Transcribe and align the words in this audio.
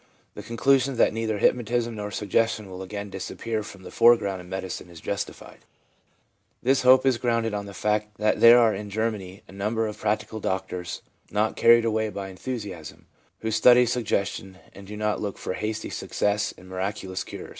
The 0.33 0.41
con 0.41 0.57
clusion 0.57 0.95
that 0.97 1.13
neither 1.13 1.37
hypnotism 1.37 1.93
nor 1.95 2.09
suggestion 2.09 2.71
will 2.71 2.81
again 2.81 3.11
disappear 3.11 3.61
from 3.61 3.83
the 3.83 3.91
foreground 3.91 4.41
in 4.41 4.49
medicine 4.49 4.89
is 4.89 4.99
justified. 4.99 5.59
This 6.63 6.81
hope 6.81 7.05
is 7.05 7.19
grounded 7.19 7.53
on 7.53 7.67
the 7.67 7.73
fact 7.75 8.17
that 8.17 8.39
there 8.39 8.57
are 8.57 8.73
in 8.73 8.89
Germany 8.89 9.43
a 9.47 9.51
number 9.51 9.85
of 9.85 9.99
practical 9.99 10.39
doctors, 10.39 11.03
not 11.29 11.55
carried 11.55 11.85
away 11.85 12.09
by 12.09 12.29
enthusiasm, 12.29 13.05
who 13.41 13.51
study 13.51 13.85
suggestion, 13.85 14.57
and 14.73 14.87
do 14.87 14.97
not 14.97 15.21
look 15.21 15.37
for 15.37 15.53
hasty 15.53 15.91
successes 15.91 16.55
and" 16.57 16.67
miraculous" 16.67 17.23
cures/ 17.23 17.25
2 17.25 17.25
The 17.25 17.25
1 17.25 17.25
See; 17.25 17.29
for 17.29 17.41
example, 17.41 17.45
A. 17.45 17.49